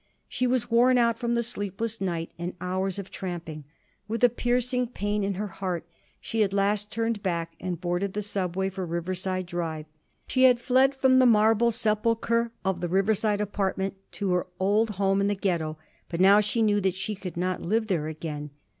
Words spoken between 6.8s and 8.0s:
turned back and